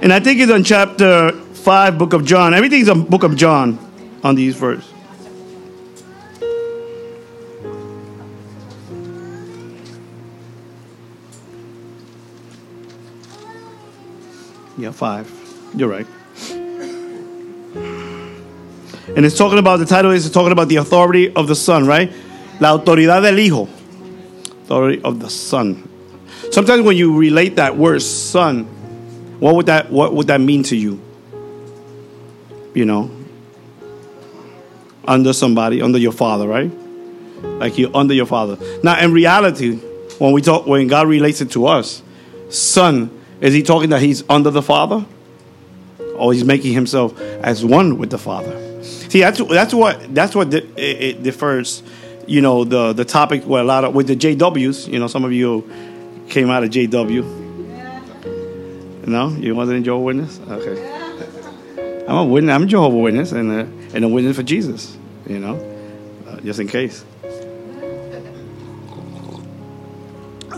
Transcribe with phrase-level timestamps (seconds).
[0.00, 2.54] And I think it's on chapter 5, book of John.
[2.54, 3.78] Everything's on book of John
[4.22, 4.88] on these verses.
[14.78, 15.72] Yeah, 5.
[15.74, 16.06] You're right.
[19.16, 22.12] And it's talking about, the title is talking about the authority of the Son, right?
[22.60, 23.68] La autoridad del Hijo.
[24.62, 25.88] Authority of the Son.
[26.52, 28.68] Sometimes when you relate that word son,
[29.40, 31.00] what would that what would that mean to you?
[32.74, 33.10] You know,
[35.06, 36.70] under somebody, under your father, right?
[37.42, 38.58] Like you under your father.
[38.82, 39.76] Now, in reality,
[40.18, 42.02] when we talk, when God relates it to us,
[42.50, 45.04] son, is he talking that he's under the father,
[46.16, 48.82] or he's making himself as one with the father?
[48.82, 51.82] See, that's that's what that's what it, it differs.
[52.26, 54.88] You know, the the topic where a lot of with the JWs.
[54.92, 55.70] You know, some of you
[56.28, 57.37] came out of JW.
[59.08, 60.38] No, you wasn't a Jehovah Witness.
[60.48, 62.54] Okay, I'm a witness.
[62.54, 63.60] I'm a Jehovah Witness and a,
[63.96, 64.96] and a witness for Jesus.
[65.26, 65.56] You know,
[66.26, 67.04] uh, just in case.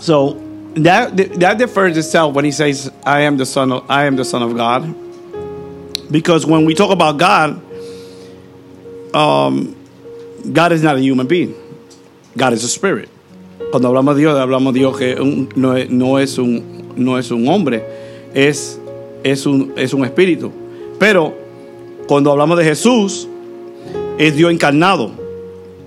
[0.00, 0.34] So
[0.74, 4.24] that that differs itself when he says, "I am the son of I am the
[4.24, 4.94] son of God,"
[6.10, 7.62] because when we talk about God,
[9.14, 9.76] um,
[10.52, 11.54] God is not a human being.
[12.36, 13.08] God is a spirit.
[13.70, 15.14] Cuando hablamos de Dios, hablamos de Dios que
[15.54, 17.84] no, no es un, no es un hombre,
[18.34, 18.78] es,
[19.24, 20.52] es, un, es un espíritu.
[20.98, 21.34] Pero
[22.06, 23.28] cuando hablamos de Jesús,
[24.18, 25.12] es Dios encarnado.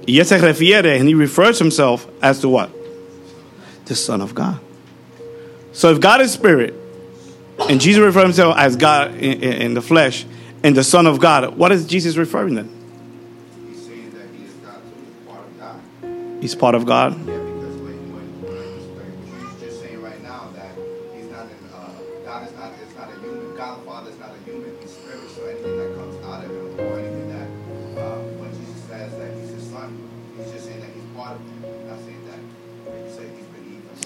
[0.05, 2.69] Y él se refiere, and he refers himself as to what?
[3.85, 4.59] The Son of God.
[5.71, 6.73] So if God is spirit,
[7.69, 10.25] and Jesus refers himself as God in, in, in the flesh,
[10.63, 12.69] and the Son of God, what is Jesus referring then?
[13.69, 16.41] He's saying that he is God too, he's part of God.
[16.41, 17.42] He's part of God.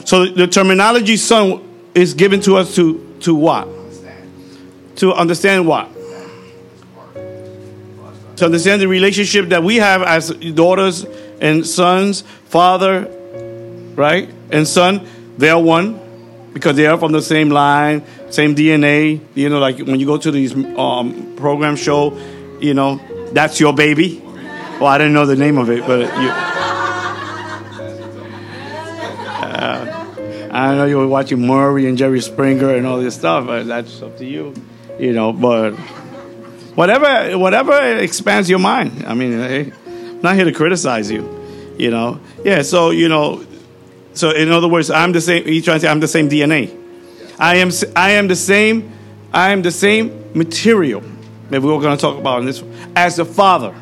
[0.07, 1.61] So the terminology son
[1.93, 3.67] is given to us to to what?
[3.67, 4.95] Understand?
[4.95, 5.89] To understand what?
[8.37, 11.03] To understand the relationship that we have as daughters
[11.41, 13.11] and sons, father,
[13.95, 14.29] right?
[14.49, 15.05] And son,
[15.37, 15.99] they are one
[16.53, 19.19] because they are from the same line, same DNA.
[19.35, 22.17] You know, like when you go to these um, program show,
[22.61, 23.01] you know,
[23.33, 24.21] that's your baby.
[24.79, 26.53] Well, I didn't know the name of it, but you.
[30.57, 34.01] I know you were watching Maury and Jerry Springer and all this stuff, but that's
[34.01, 34.55] up to you,
[34.97, 35.31] you know.
[35.31, 35.73] But
[36.73, 39.05] whatever, whatever expands your mind.
[39.05, 42.19] I mean, hey, I'm not here to criticize you, you know.
[42.43, 43.45] Yeah, so you know,
[44.15, 45.45] so in other words, I'm the same.
[45.45, 46.75] He's trying to say I'm the same DNA.
[47.37, 48.91] I am, I am the same.
[49.31, 51.03] I am the same material
[51.51, 52.63] that we were going to talk about in this
[52.95, 53.75] as the Father.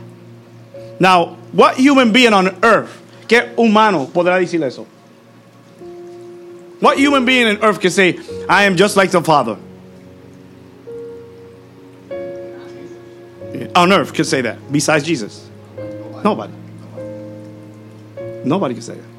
[1.00, 4.86] Now, what human being on earth, qué humano podrá decir eso?
[6.80, 8.20] What human being on earth can say,
[8.50, 9.58] I am just like the Father?
[13.76, 15.50] On earth can say that, besides Jesus.
[16.24, 16.54] Nobody.
[18.44, 19.10] Nobody can say that.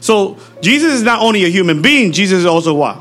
[0.00, 2.98] So Jesus is not only a human being, Jesus is also what?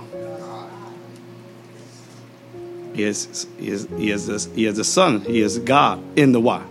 [2.94, 5.22] He is, he is, he is, the, he is the Son.
[5.22, 6.64] He is God in the what?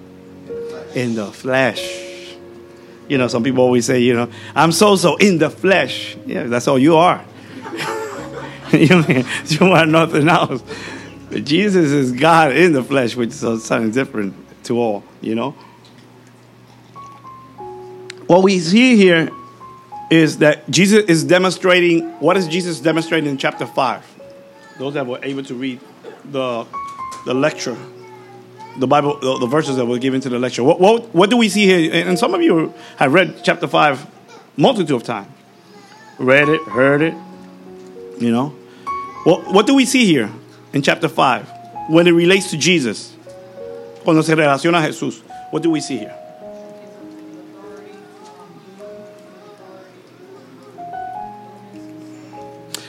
[0.94, 2.07] In the flesh.
[3.08, 6.16] You know, some people always say, you know, I'm so so in the flesh.
[6.26, 7.24] Yeah, that's all you are.
[8.72, 9.04] you,
[9.46, 10.62] you are nothing else.
[11.30, 15.52] But Jesus is God in the flesh, which is something different to all, you know.
[18.26, 19.30] What we see here
[20.10, 24.04] is that Jesus is demonstrating, what is Jesus demonstrating in chapter 5?
[24.78, 25.80] Those that were able to read
[26.25, 26.66] the,
[27.25, 27.76] the lecture
[28.78, 30.62] the Bible, the, the verses that were given to the lecture.
[30.62, 32.06] What, what, what do we see here?
[32.06, 34.06] And some of you have read chapter 5
[34.56, 35.28] multitude of times.
[36.19, 37.14] Read it, heard it,
[38.19, 38.49] you know.
[39.25, 40.31] What, what do we see here
[40.73, 41.50] in chapter 5
[41.91, 43.14] when it relates to Jesus?
[44.05, 45.23] Cuando se relaciona a Jesús.
[45.50, 46.14] What do we see here?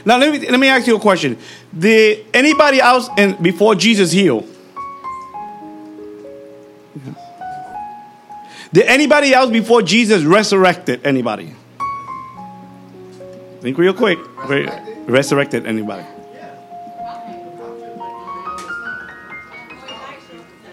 [0.05, 1.37] Now let me let me ask you a question.
[1.77, 4.45] Did anybody else and before Jesus heal?
[8.71, 11.53] Did anybody else before Jesus resurrected anybody?
[13.61, 14.19] Think real quick.
[14.47, 14.69] Re-
[15.07, 16.05] Resurrected anybody?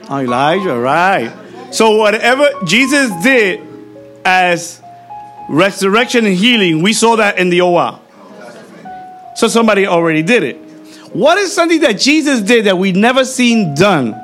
[0.09, 1.33] Oh, Elijah, right.
[1.73, 3.61] So whatever Jesus did
[4.25, 4.81] as
[5.49, 7.99] resurrection and healing, we saw that in the OR.
[9.35, 10.57] So somebody already did it.
[11.13, 14.15] What is something that Jesus did that we never seen done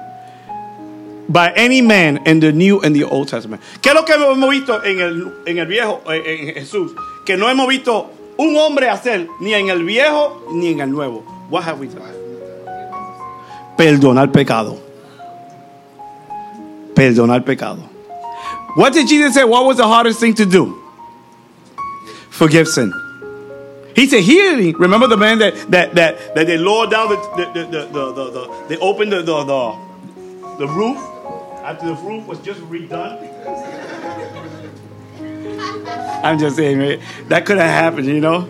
[1.29, 3.63] by any man in the New and the Old Testament?
[3.81, 6.93] ¿Qué es lo que hemos visto en el, en el viejo, en, en Jesús?
[7.25, 11.25] Que no hemos visto un hombre hacer ni en el viejo ni en el nuevo.
[11.51, 12.15] What have we done?
[13.77, 14.79] Perdonar pecado.
[16.95, 17.89] Perdonar pecado.
[18.77, 19.45] What did Jesus say?
[19.45, 20.79] What was the hardest thing to do?
[22.31, 22.93] Forgive sin.
[23.95, 24.75] He said healing.
[24.79, 28.13] Remember the man that that that, that they lowered down the the the, the, the,
[28.13, 29.77] the, the they opened the the
[30.59, 30.99] the roof
[31.63, 33.29] after the roof was just redone.
[36.25, 38.47] I'm just saying, man, that could have happened, you know.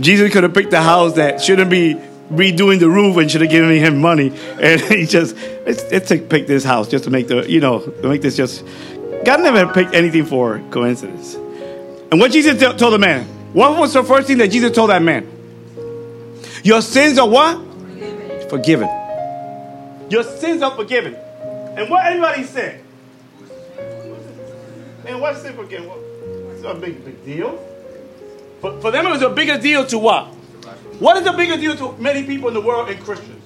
[0.00, 1.94] Jesus could have picked a house that shouldn't be
[2.30, 6.46] redoing the roof and should have given him money, and he just let's, let's pick
[6.46, 8.64] this house just to make the you know to make this just.
[9.24, 11.34] God never picked anything for coincidence.
[11.34, 13.24] And what Jesus t- told the man,
[13.54, 15.30] what was the first thing that Jesus told that man?
[16.62, 17.56] Your sins are what?
[17.56, 18.48] Forgiven.
[18.50, 18.88] forgiven.
[20.10, 21.16] Your sins are forgiven.
[21.76, 22.84] And what anybody said?
[25.06, 25.44] And what's?
[25.44, 25.98] What,
[26.52, 27.58] it's a big, big deal.
[28.60, 30.26] For, for them, it was a bigger deal to what?
[30.98, 33.42] What is the bigger deal to many people in the world and Christians?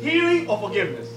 [0.00, 1.08] Healing or forgiveness?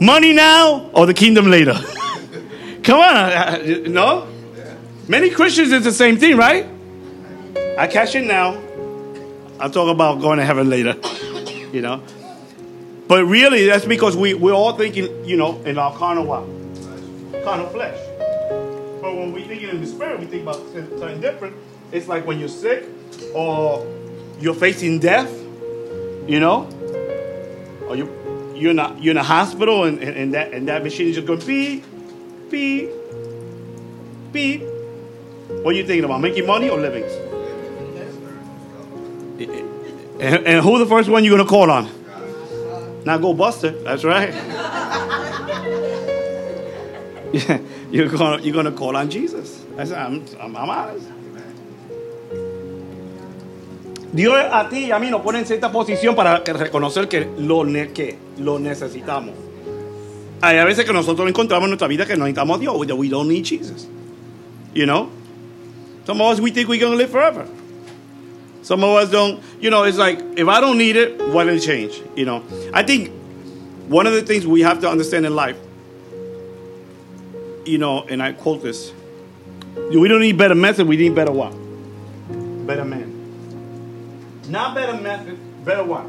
[0.00, 1.74] Money now or the kingdom later?
[2.82, 4.28] Come on, uh, no?
[5.08, 6.66] Many Christians is the same thing, right?
[7.78, 8.60] I cash in now.
[9.58, 10.94] I'll talk about going to heaven later,
[11.74, 12.02] you know.
[13.08, 16.44] But really, that's because we, we're all thinking, you know, in our carnal what?
[17.44, 17.98] Carnal flesh.
[19.02, 21.54] But when we think in the spirit, we think about something different.
[21.92, 22.84] It's like when you're sick
[23.34, 23.86] or
[24.40, 25.30] you're facing death,
[26.26, 26.68] you know,
[27.88, 28.08] or you
[28.54, 31.16] you're in a, you're in a hospital and, and, and that and that machine is
[31.16, 31.84] just going beep,
[32.50, 32.90] beep,
[34.32, 34.62] beep.
[34.62, 36.20] What are you thinking about?
[36.20, 37.04] Making money or living?
[40.24, 41.84] And, and who the first one you're gonna call on?
[43.04, 43.84] Not Ghostbuster.
[43.84, 44.32] That's right.
[47.34, 47.58] yeah,
[47.90, 49.62] you're gonna you're gonna call on Jesus.
[49.76, 51.06] That's, I'm, I'm, I'm honest.
[54.14, 57.64] Dios a ti y a mí nos pone en cierta posición para reconocer que lo,
[57.64, 59.34] ne- que lo necesitamos.
[60.40, 63.10] Hay a veces que nosotros encontramos en nuestra vida que no necesitamos a Dios, we
[63.10, 63.86] don't need Jesus.
[64.72, 65.10] You know?
[66.06, 67.46] Some of us, we think we're going to live forever.
[68.64, 71.52] Some of us don't, you know, it's like, if I don't need it, why did
[71.56, 72.00] it change?
[72.16, 72.42] You know?
[72.72, 73.10] I think
[73.88, 75.58] one of the things we have to understand in life,
[77.66, 78.90] you know, and I quote this,
[79.76, 81.50] we don't need better method, we need better what?
[82.66, 84.40] Better man.
[84.48, 86.06] Not better method, better what?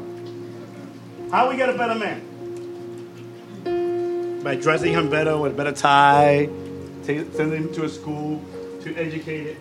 [1.30, 2.22] How we get a better man?
[4.42, 6.48] By dressing him better with a better tie,
[7.02, 8.42] sending him to a school,
[8.80, 9.58] to educate it.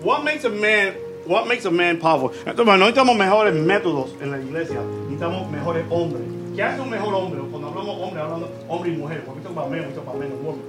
[0.00, 0.94] What makes a man,
[1.26, 2.30] what makes a man powerful?
[2.46, 6.22] Entonces, no necesitamos mejores métodos en la iglesia, necesitamos mejores hombres.
[6.56, 7.40] ¿Qué hace un mejor hombre?
[7.50, 9.22] Cuando hablamos hombre, hablando hombre y mujer.
[9.24, 10.62] Porque we talk about men, we talk about men and women.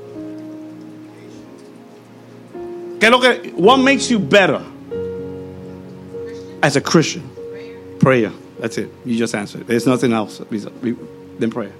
[2.99, 4.61] ¿Qué es lo que, what makes you better
[6.61, 7.27] as a Christian?
[7.99, 8.31] Prayer.
[8.59, 8.91] That's it.
[9.05, 9.65] You just answered.
[9.65, 11.73] There's nothing else than prayer.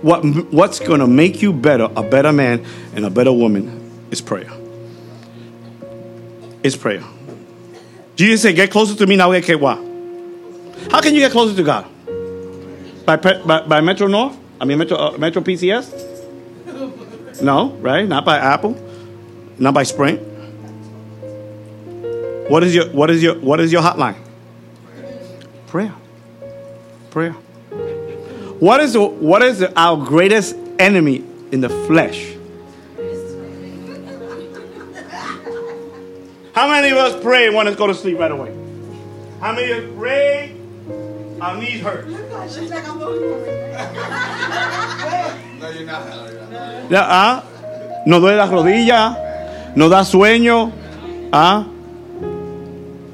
[0.00, 4.22] What, what's going to make you better, a better man and a better woman, is
[4.22, 4.50] prayer.
[6.62, 7.02] It's prayer.
[8.16, 9.38] Jesus said, Get closer to me now.
[9.40, 9.78] Get what?
[10.90, 11.86] How can you get closer to God?
[13.04, 14.36] By, by, by Metro North?
[14.60, 17.42] I mean, Metro, uh, Metro PCS?
[17.42, 18.06] No, right?
[18.06, 18.80] Not by Apple.
[19.58, 20.20] Not by Sprint.
[22.48, 24.16] What is your what is your what is your hotline?
[25.66, 25.94] Prayer.
[27.10, 27.32] Prayer.
[28.60, 32.33] What is what is our greatest enemy in the flesh?
[36.54, 38.54] How many of us pray and want to go to sleep right away?
[39.40, 40.54] How many of us pray?
[41.40, 42.06] Our knees hurt.
[45.64, 46.06] No, you're not.
[46.06, 46.90] No, you're not.
[46.90, 47.42] Ya, ¿ah?
[48.06, 50.70] Nos duele la rodilla, nos da sueño.
[51.32, 51.66] ¿ah?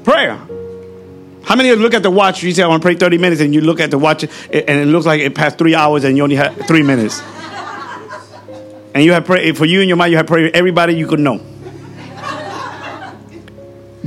[0.03, 0.37] Prayer.
[1.43, 2.43] How many of you look at the watch?
[2.43, 4.29] You say, I want to pray 30 minutes, and you look at the watch, and
[4.53, 7.21] it looks like it passed three hours, and you only had three minutes.
[8.93, 11.07] And you have prayed, for you and your mind, you have prayed with everybody you
[11.07, 11.39] could know.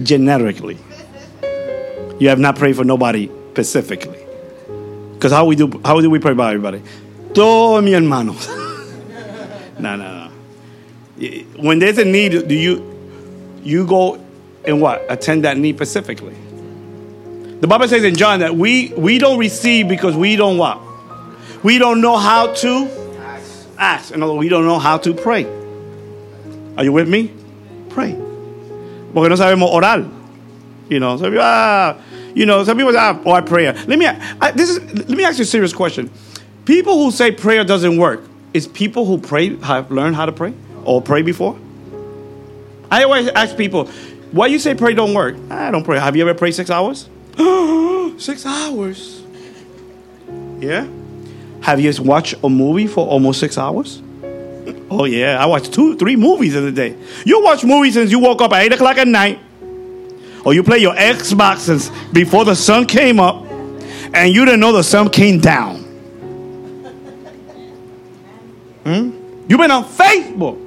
[0.02, 0.78] Generically.
[2.18, 4.24] You have not prayed for nobody specifically.
[5.14, 6.82] Because how we do how do we pray about everybody?
[7.32, 8.48] Todos mis hermanos.
[9.78, 10.30] no, no, no.
[11.56, 12.82] When there's a need, do you
[13.62, 14.22] you go
[14.64, 15.04] and what?
[15.08, 16.34] Attend that need specifically.
[17.60, 20.80] The Bible says in John that we we don't receive because we don't what?
[21.62, 24.12] We don't know how to ask.
[24.12, 25.44] In other words, we don't know how to pray.
[26.76, 27.32] Are you with me?
[27.88, 28.23] Pray.
[29.14, 30.10] Porque no sabemos orar.
[30.90, 31.96] You know, some people, ah,
[32.34, 33.72] you know, some people say, ah, oh, I pray.
[33.72, 36.10] Let me, I, this is, let me ask you a serious question.
[36.66, 40.52] People who say prayer doesn't work, is people who pray have learned how to pray
[40.84, 41.58] or pray before?
[42.90, 43.86] I always ask people,
[44.32, 45.36] why you say pray don't work?
[45.50, 45.98] I don't pray.
[45.98, 47.08] Have you ever prayed six hours?
[48.18, 49.22] six hours.
[50.58, 50.86] Yeah.
[51.62, 54.02] Have you watched a movie for almost six hours?
[55.00, 56.96] Oh yeah, I watched two, three movies in a day.
[57.24, 59.40] You watch movies since you woke up at eight o'clock at night,
[60.44, 63.44] or you play your Xbox since before the sun came up,
[64.14, 65.82] and you didn't know the sun came down.
[68.84, 69.10] Hmm?
[69.48, 70.60] You've been on Facebook.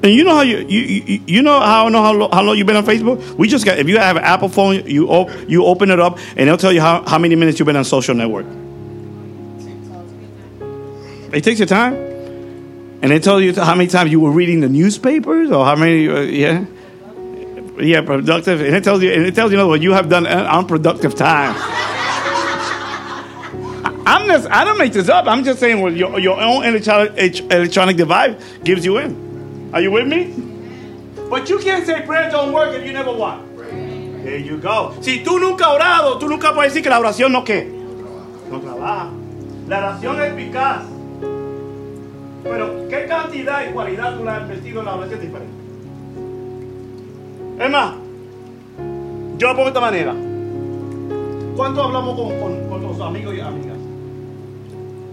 [0.00, 2.56] And you know how you you, you, you know how I know how, how long
[2.56, 3.34] you've been on Facebook?
[3.34, 6.18] We just got if you have an Apple phone, you op- you open it up
[6.30, 8.46] and it'll tell you how, how many minutes you've been on social network.
[11.32, 11.94] It takes your time,
[13.02, 16.08] and it tells you how many times you were reading the newspapers or how many
[16.08, 16.64] uh, yeah
[17.78, 20.08] yeah productive, and it tells you and it tells you, you know what you have
[20.08, 21.54] done unproductive time.
[24.06, 25.26] I'm just I don't make this up.
[25.26, 29.70] I'm just saying what your your own electronic electronic device gives you in.
[29.74, 30.32] Are you with me?
[31.28, 33.38] But you can't say prayer don't work if you never what?
[33.58, 34.94] There you go.
[35.02, 37.66] Si tú nunca has orado, tú nunca puedes decir que la oración no qué.
[38.50, 39.10] No trabaja.
[39.68, 40.97] La oración es eficaz.
[42.48, 45.52] Pero, ¿qué cantidad y cualidad tú le has metido en la oración diferente?
[47.60, 47.94] Es más,
[49.36, 50.14] yo lo pongo de esta manera.
[51.56, 53.76] ¿Cuánto hablamos con, con, con tus amigos y amigas?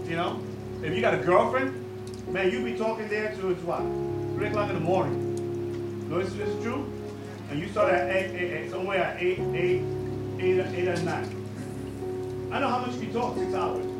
[0.07, 0.39] You know?
[0.83, 1.73] If you got a girlfriend,
[2.31, 3.81] man, you be talking there to it's what?
[4.37, 6.07] 3 o'clock in the morning.
[6.09, 6.85] No, it's, it's true.
[7.49, 9.81] And you start at 8, 8, 8 somewhere at 8, 8,
[10.39, 12.49] 8, 8 at 9.
[12.51, 13.94] I know how much we talk, six hours.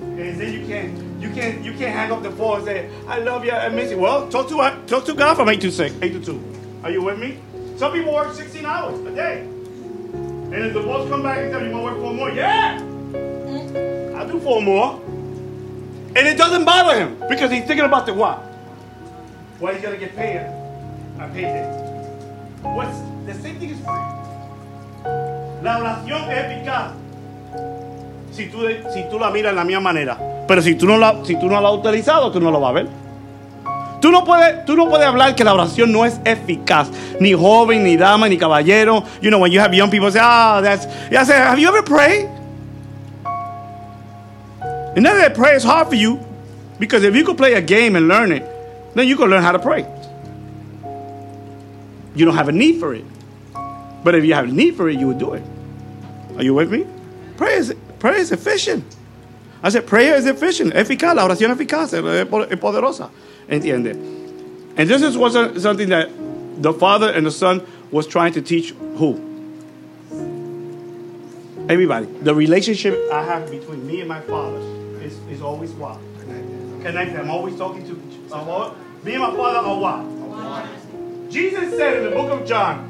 [0.00, 3.18] And then you can't, you can't, you can't hang up the phone and say, "I
[3.18, 5.94] love you, I miss you." Well, talk to talk to God from eight to six,
[6.02, 6.42] eight to two.
[6.82, 7.38] Are you with me?
[7.76, 11.62] Some people work 16 hours a day, and if the boss come back and tell
[11.62, 14.16] you, "You want to work four more?" Yeah, mm-hmm.
[14.16, 15.00] I'll do four more,
[16.16, 18.38] and it doesn't bother him because he's thinking about the what?
[19.58, 20.36] What he's gonna get paid
[21.18, 21.66] a payday.
[22.62, 23.80] What's the same thing is
[25.62, 26.92] La oración es eficaz
[28.32, 28.58] si tú,
[28.92, 30.18] si tú la miras en la misma manera.
[30.46, 32.70] Pero si tú, no la, si tú no la has utilizado, tú no lo vas
[32.70, 32.86] a ver.
[34.00, 36.88] Tú no, puedes, tú no puedes hablar que la oración no es eficaz.
[37.20, 39.02] Ni joven, ni dama, ni caballero.
[39.20, 40.86] You know, when you have young people say, ah, that's.
[40.86, 42.28] I say, have you ever prayed?
[44.96, 46.20] And then that prayer is hard for you
[46.78, 48.44] because if you could play a game and learn it,
[48.94, 49.86] then you can learn how to pray.
[52.14, 53.04] You don't have a need for it.
[54.02, 55.42] But if you have a need for it, you would do it.
[56.36, 56.86] Are you with me?
[57.36, 58.84] Prayer is, prayer is efficient.
[59.62, 63.10] I said, prayer is efficient, eficaz, la oración eficaz, es poderosa.
[63.48, 63.92] ¿Entiende?
[64.76, 66.08] And this is was something that
[66.62, 69.24] the Father and the Son was trying to teach who?
[71.68, 72.06] Everybody.
[72.06, 74.58] The relationship I have between me and my Father
[75.02, 75.98] is, is always what?
[76.82, 77.18] Connected.
[77.18, 81.30] I'm always talking to uh, me and my Father are what?
[81.30, 82.88] Jesus said in the book of John,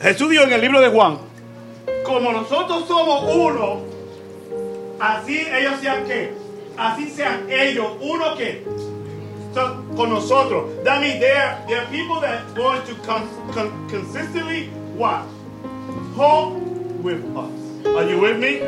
[0.00, 1.18] Jesús dijo en el libro de Juan,
[2.10, 3.82] como nosotros somos uno,
[4.98, 6.32] así ellos sean qué?
[6.76, 8.64] Así sean ellos, uno que
[9.54, 10.82] so, con nosotros.
[10.82, 15.24] That means there, are people that going to con, con, consistently what?
[16.16, 16.54] Talk
[17.00, 17.86] with us.
[17.86, 18.58] Are you with me?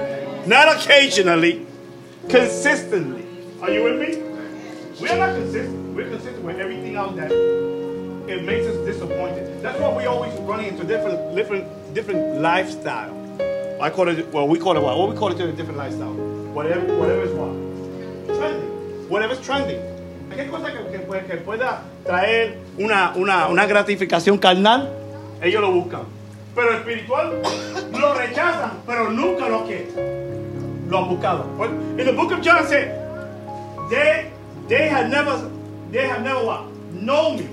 [0.47, 1.67] Not occasionally,
[2.29, 3.27] consistently.
[3.61, 4.23] Are you with me?
[5.01, 5.97] We are not consistent.
[5.97, 9.61] We're consistent with everything else that it makes us disappointed.
[9.63, 13.22] That's why we always running into different, different, different lifestyle.
[13.83, 14.97] I call it, well, we call it what?
[14.97, 16.13] What we call it a different lifestyle.
[16.55, 17.51] Whatever, whatever is what?
[18.39, 19.09] Trending.
[19.09, 19.81] Whatever's trending.
[20.31, 24.89] ¿Qué cosa que, pueda traer una, una, una gratificación carnal?
[25.43, 26.05] Ellos lo buscan.
[26.55, 27.43] Pero espiritual
[27.93, 29.89] lo rechazan, pero nunca lo que
[30.89, 31.45] lo han buscado.
[31.99, 32.95] In the book of John said,
[33.91, 34.31] they,
[34.69, 35.51] they have never,
[35.91, 36.71] they have never what?
[36.93, 37.49] Know me.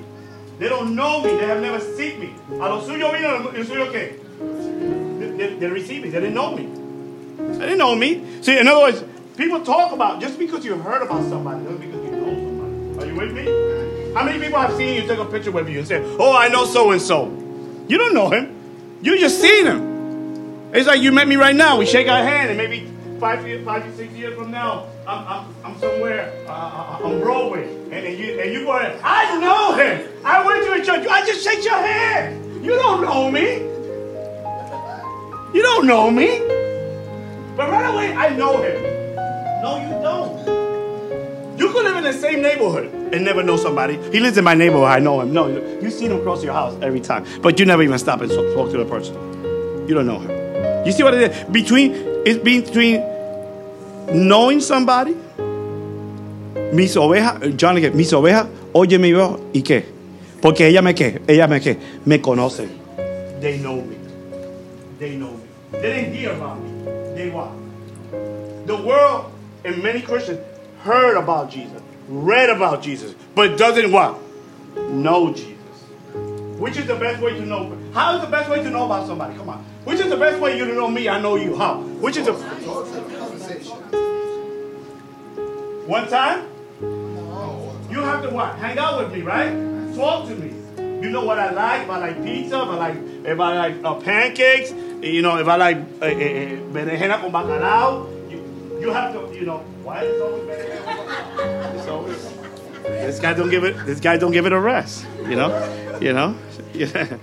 [0.59, 1.31] They don't know me.
[1.31, 2.35] They have never seen me.
[2.61, 4.28] A lo suyo vino, lo suyo qué?
[5.59, 6.09] They, they receive me.
[6.09, 6.65] They didn't know me.
[7.53, 8.41] They didn't know me.
[8.41, 9.03] See, in other words,
[9.37, 12.99] people talk about just because you heard about somebody, doesn't because you know somebody.
[12.99, 14.13] Are you with me?
[14.13, 16.47] How many people have seen you take a picture with you and say, "Oh, I
[16.49, 17.27] know so and so"?
[17.87, 18.55] You don't know him.
[19.01, 20.73] You just seen him.
[20.73, 21.77] It's like you met me right now.
[21.77, 25.27] We shake our hand, and maybe five, years, five, to six years from now, I'm,
[25.27, 30.07] I'm, I'm somewhere uh, on Broadway, and, and you and you go, I know him.
[30.23, 31.07] I went to a church.
[31.07, 32.63] I just shake your hand.
[32.63, 33.78] You don't know me.
[35.53, 36.39] You don't know me.
[37.55, 38.81] But right away, I know him.
[39.61, 41.59] No, you don't.
[41.59, 43.97] You could live in the same neighborhood and never know somebody.
[44.11, 44.87] He lives in my neighborhood.
[44.87, 45.33] I know him.
[45.33, 48.31] No, you see him cross your house every time, but you never even stop and
[48.31, 49.15] talk to the person.
[49.87, 50.85] You don't know him.
[50.85, 51.43] You see what it is?
[51.49, 51.91] Between
[52.25, 53.01] it's between
[54.13, 55.15] knowing somebody.
[56.71, 59.83] Mis ovejas, John le mis ovejas, oye mi voz y qué?
[60.41, 62.69] Porque ella me qué, ella me qué, me conoce.
[63.41, 63.98] They know me.
[64.99, 65.43] They know me.
[65.71, 66.83] They didn't hear about me.
[67.15, 67.51] They what?
[68.67, 69.31] The world
[69.63, 70.41] and many Christians
[70.81, 74.19] heard about Jesus, read about Jesus, but doesn't what?
[74.75, 75.55] Know Jesus.
[76.59, 77.77] Which is the best way to know?
[77.93, 79.35] How is the best way to know about somebody?
[79.37, 79.63] Come on.
[79.85, 81.07] Which is the best way you to know me?
[81.07, 81.55] I know you.
[81.55, 81.79] How?
[81.79, 83.77] Which is the conversation.
[85.87, 86.45] one time?
[87.89, 88.55] You have to what?
[88.57, 89.51] Hang out with me, right?
[89.95, 90.53] Talk to me.
[91.01, 91.83] You know what I like.
[91.83, 95.47] If I like pizza, if I like if I like uh, pancakes, you know, if
[95.47, 98.39] I like uh, uh, berenjena con bacalao, you,
[98.81, 100.79] you have to, you know, why is always berenjena
[101.89, 102.23] always,
[102.83, 103.75] this guy don't give it.
[103.85, 105.05] This guy don't give it a rest.
[105.27, 105.49] You know,
[105.99, 106.35] you know.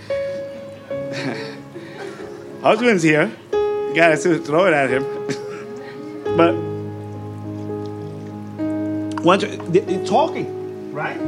[2.63, 3.31] Husband's here.
[3.53, 5.05] You gotta throw it at him.
[6.37, 6.55] but
[9.25, 11.19] once you're talking, right?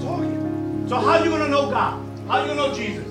[0.00, 0.86] Talking.
[0.88, 2.00] So how you gonna know God?
[2.28, 3.06] How you gonna know Jesus?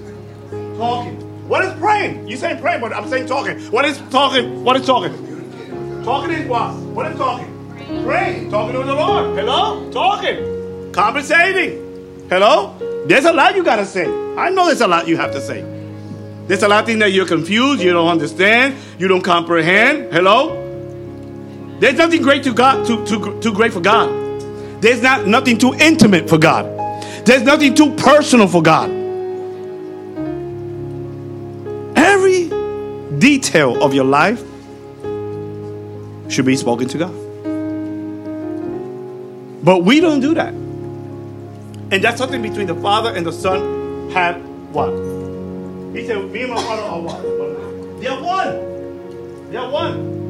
[0.77, 1.30] Talking.
[1.51, 2.29] What is praying?
[2.29, 3.59] You saying praying, but I'm saying talking.
[3.71, 4.63] What is talking?
[4.63, 5.11] What is talking?
[6.01, 6.73] Talking is what?
[6.75, 7.75] What is talking?
[8.05, 8.49] Praying.
[8.49, 9.37] Talking to the Lord.
[9.37, 9.91] Hello?
[9.91, 10.93] Talking.
[10.93, 12.25] Conversating.
[12.29, 12.73] Hello?
[13.05, 14.05] There's a lot you gotta say.
[14.37, 15.61] I know there's a lot you have to say.
[16.47, 20.13] There's a lot of things that you're confused, you don't understand, you don't comprehend.
[20.13, 20.55] Hello?
[21.81, 24.09] There's nothing great to God, too, too, too great for God.
[24.81, 26.63] There's not nothing too intimate for God.
[27.25, 29.00] There's nothing too personal for God.
[33.21, 34.39] Detail of your life
[36.27, 37.13] should be spoken to God.
[39.63, 40.53] But we don't do that.
[40.53, 44.41] And that's something between the Father and the Son have
[44.73, 44.89] what?
[45.95, 47.21] He said, Me and my Father are what?
[48.01, 49.51] They're one.
[49.51, 50.21] They're one.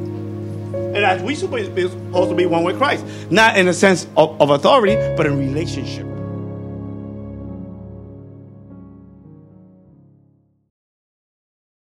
[0.74, 3.06] And as we supposed to be one with Christ.
[3.30, 6.11] Not in a sense of, of authority, but in relationship.